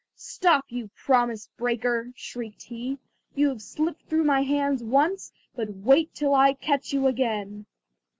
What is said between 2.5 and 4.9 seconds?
he; "you have slipped through my hands